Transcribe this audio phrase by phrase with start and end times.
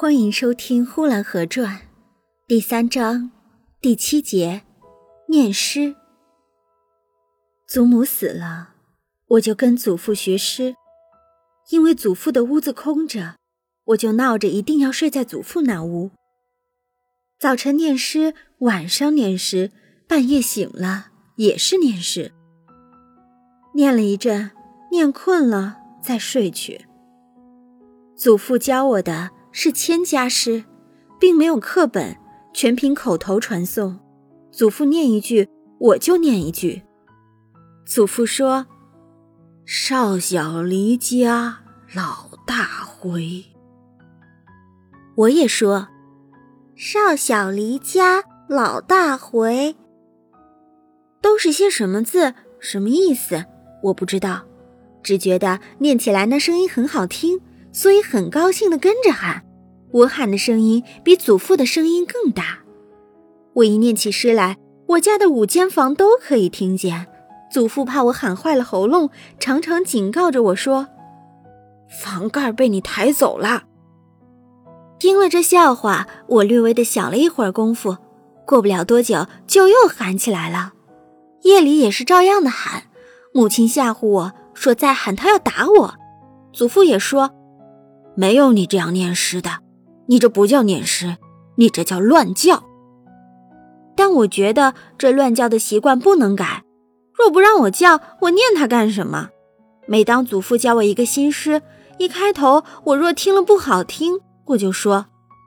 [0.00, 1.74] 欢迎收听《呼兰河传》
[2.46, 3.32] 第三章
[3.80, 4.62] 第七节
[5.26, 5.96] 念诗。
[7.66, 8.74] 祖母死了，
[9.26, 10.76] 我就跟祖父学诗。
[11.70, 13.38] 因为祖父的屋子空着，
[13.86, 16.12] 我就闹着一定要睡在祖父那屋。
[17.40, 19.72] 早晨念诗，晚上念诗，
[20.06, 22.30] 半夜醒了也是念诗。
[23.74, 24.52] 念了一阵，
[24.92, 26.86] 念困了再睡去。
[28.16, 29.30] 祖父教我的
[29.60, 30.62] 是千家诗，
[31.18, 32.16] 并没有课本，
[32.54, 33.98] 全凭口头传颂。
[34.52, 35.48] 祖父念一句，
[35.80, 36.84] 我就念一句。
[37.84, 38.68] 祖父说。
[39.66, 41.58] 少小离家
[41.92, 43.46] 老大回。
[45.16, 45.88] 我也说，
[46.76, 49.74] 少小离家老大回。
[51.20, 52.32] 都是些什么字？
[52.60, 53.44] 什么意思？
[53.82, 54.44] 我不知道，
[55.02, 57.40] 只觉得念起来那声音很好听，
[57.72, 59.44] 所以很高兴的跟着喊。
[59.92, 62.58] 我喊的声音比祖父的声音更大。
[63.54, 67.06] 我一念起诗来，我家的五间房都可以听见。
[67.50, 70.88] 祖父怕我喊坏了喉咙，常常警告着我说
[72.02, 73.64] ：“房盖被你抬走了。”
[75.00, 77.96] 听了这笑话，我略微的想了一会儿功夫，
[78.46, 80.74] 过不了多久就又喊起来了。
[81.42, 82.82] 夜里也是照样的喊，
[83.32, 85.94] 母亲吓唬我说再喊他要打我。
[86.52, 87.30] 祖父也说
[88.14, 89.60] ：“没有你这样念诗的，
[90.08, 91.16] 你这不叫念诗，
[91.56, 92.64] 你这叫乱叫。”
[93.96, 96.64] 但我觉得这乱叫的习惯不能改。
[97.12, 99.30] 若不让我叫，我念它干什么？
[99.86, 101.62] 每当祖父教我一个新诗，
[101.98, 105.06] 一开头我若听了不好听，我就说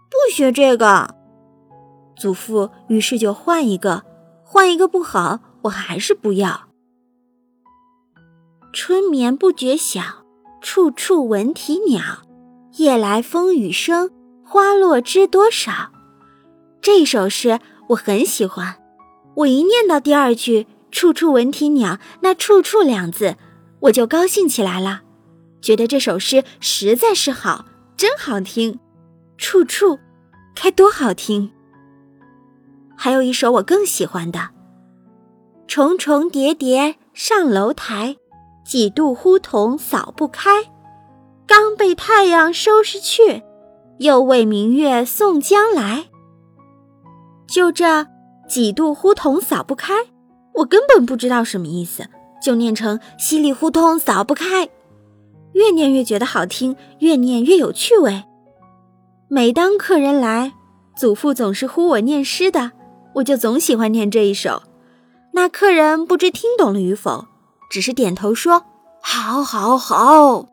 [0.09, 1.15] 不学这个。
[2.17, 4.03] 祖父于是就换一个，
[4.43, 6.67] 换一个不好，我还是不要。
[8.73, 10.01] 春眠不觉晓，
[10.61, 12.01] 处处闻啼鸟。
[12.77, 14.09] 夜来风雨声，
[14.52, 15.94] 花落知多少。
[16.81, 18.75] 这首诗我很喜欢，
[19.33, 20.67] 我一念到第二句。
[20.91, 23.38] 处处闻啼鸟，那“处处”两字，
[23.79, 25.03] 我就高兴起来了，
[25.62, 27.63] 觉得这首诗实在是好，
[27.95, 28.78] 真好听。
[29.38, 29.97] 处处，
[30.53, 31.50] 该多好听！
[32.97, 34.50] 还有一首我更喜欢的：
[35.66, 38.18] 重重叠叠上楼台，
[38.66, 40.66] 几度呼童扫不开。
[41.47, 43.41] 刚被太阳收拾去，
[44.01, 46.06] 又为明月送将来。
[47.47, 48.07] 就这
[48.50, 49.94] 几度呼童扫不开。
[50.56, 52.07] 我根本不知道什么意思，
[52.44, 54.69] 就念成稀里呼通扫不开，
[55.53, 58.23] 越念越觉得好听，越念越有趣味。
[59.28, 60.53] 每当客人来，
[60.97, 62.72] 祖父总是呼我念诗的，
[63.16, 64.63] 我就总喜欢念这一首。
[65.33, 67.28] 那客人不知听懂了与否，
[67.69, 68.66] 只是点头说
[69.01, 70.47] ：“好，好，好。”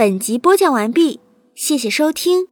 [0.00, 1.20] 本集播讲完毕，
[1.54, 2.49] 谢谢收听。